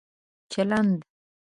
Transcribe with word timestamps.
چلند 0.53 0.91